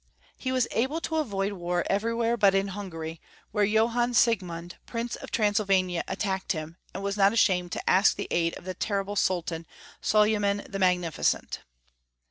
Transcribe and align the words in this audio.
He 0.35 0.51
was 0.51 0.67
able 0.71 0.99
to 1.01 1.17
avoid 1.17 1.53
war 1.53 1.85
everywhere 1.87 2.35
but 2.35 2.55
in 2.55 2.69
Hungary, 2.69 3.21
where 3.51 3.63
Johann 3.63 4.15
Siegmund, 4.15 4.77
Prince 4.87 5.15
of 5.15 5.29
Transylvania, 5.29 6.03
attacked 6.07 6.53
him, 6.53 6.77
and 6.91 7.03
was 7.03 7.17
not 7.17 7.33
ashamed 7.33 7.71
to 7.73 7.87
ask 7.87 8.15
the 8.15 8.27
aid 8.31 8.55
of 8.57 8.63
the 8.65 8.73
terrible 8.73 9.15
Sultan, 9.15 9.67
Soljonan 10.01 10.65
the 10.67 10.79
Magnificent. 10.79 11.59